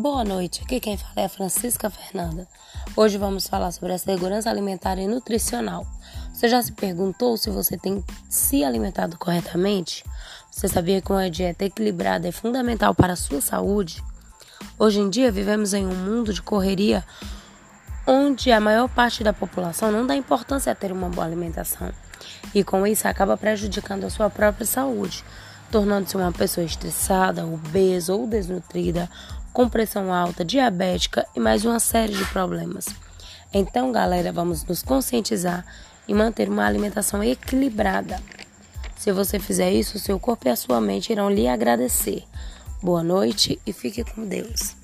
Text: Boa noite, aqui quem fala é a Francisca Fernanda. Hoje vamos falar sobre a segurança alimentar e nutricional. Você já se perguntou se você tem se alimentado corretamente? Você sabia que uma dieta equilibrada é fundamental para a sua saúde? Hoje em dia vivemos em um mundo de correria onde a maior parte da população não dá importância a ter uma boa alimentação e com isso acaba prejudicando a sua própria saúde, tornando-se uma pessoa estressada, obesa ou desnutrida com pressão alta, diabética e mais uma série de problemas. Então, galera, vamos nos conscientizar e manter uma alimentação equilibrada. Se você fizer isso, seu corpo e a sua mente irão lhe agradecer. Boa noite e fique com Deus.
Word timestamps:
Boa 0.00 0.22
noite, 0.22 0.62
aqui 0.62 0.78
quem 0.78 0.96
fala 0.96 1.12
é 1.16 1.24
a 1.24 1.28
Francisca 1.28 1.90
Fernanda. 1.90 2.46
Hoje 2.94 3.18
vamos 3.18 3.48
falar 3.48 3.72
sobre 3.72 3.92
a 3.92 3.98
segurança 3.98 4.48
alimentar 4.48 4.96
e 4.96 5.08
nutricional. 5.08 5.84
Você 6.32 6.48
já 6.48 6.62
se 6.62 6.70
perguntou 6.70 7.36
se 7.36 7.50
você 7.50 7.76
tem 7.76 8.04
se 8.28 8.62
alimentado 8.62 9.18
corretamente? 9.18 10.04
Você 10.52 10.68
sabia 10.68 11.02
que 11.02 11.10
uma 11.10 11.28
dieta 11.28 11.64
equilibrada 11.64 12.28
é 12.28 12.30
fundamental 12.30 12.94
para 12.94 13.14
a 13.14 13.16
sua 13.16 13.40
saúde? 13.40 14.00
Hoje 14.78 15.00
em 15.00 15.10
dia 15.10 15.32
vivemos 15.32 15.74
em 15.74 15.84
um 15.84 15.96
mundo 15.96 16.32
de 16.32 16.42
correria 16.42 17.04
onde 18.06 18.52
a 18.52 18.60
maior 18.60 18.88
parte 18.88 19.24
da 19.24 19.32
população 19.32 19.90
não 19.90 20.06
dá 20.06 20.14
importância 20.14 20.70
a 20.70 20.76
ter 20.76 20.92
uma 20.92 21.08
boa 21.08 21.26
alimentação 21.26 21.90
e 22.54 22.62
com 22.62 22.86
isso 22.86 23.08
acaba 23.08 23.36
prejudicando 23.36 24.04
a 24.04 24.10
sua 24.10 24.30
própria 24.30 24.64
saúde, 24.64 25.24
tornando-se 25.72 26.16
uma 26.16 26.30
pessoa 26.30 26.64
estressada, 26.64 27.44
obesa 27.44 28.14
ou 28.14 28.28
desnutrida 28.28 29.10
com 29.58 29.68
pressão 29.68 30.14
alta, 30.14 30.44
diabética 30.44 31.26
e 31.34 31.40
mais 31.40 31.64
uma 31.64 31.80
série 31.80 32.14
de 32.14 32.24
problemas. 32.26 32.86
Então, 33.52 33.90
galera, 33.90 34.30
vamos 34.30 34.62
nos 34.62 34.84
conscientizar 34.84 35.66
e 36.06 36.14
manter 36.14 36.48
uma 36.48 36.64
alimentação 36.64 37.24
equilibrada. 37.24 38.22
Se 38.96 39.10
você 39.10 39.40
fizer 39.40 39.72
isso, 39.72 39.98
seu 39.98 40.16
corpo 40.20 40.46
e 40.46 40.50
a 40.52 40.54
sua 40.54 40.80
mente 40.80 41.10
irão 41.10 41.28
lhe 41.28 41.48
agradecer. 41.48 42.22
Boa 42.80 43.02
noite 43.02 43.60
e 43.66 43.72
fique 43.72 44.04
com 44.04 44.24
Deus. 44.24 44.76